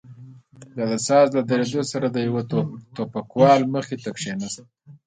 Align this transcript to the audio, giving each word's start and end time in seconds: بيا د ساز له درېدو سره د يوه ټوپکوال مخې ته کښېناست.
بيا 0.73 0.85
د 0.91 0.95
ساز 1.07 1.27
له 1.37 1.41
درېدو 1.49 1.81
سره 1.91 2.05
د 2.09 2.17
يوه 2.27 2.41
ټوپکوال 2.95 3.61
مخې 3.75 3.95
ته 4.03 4.09
کښېناست. 4.15 4.61